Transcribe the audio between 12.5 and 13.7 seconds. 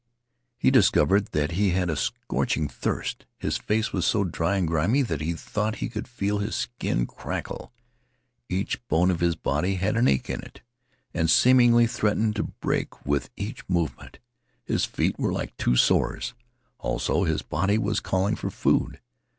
break with each